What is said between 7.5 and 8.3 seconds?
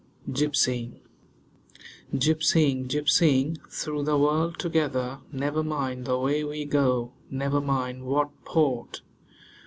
mind what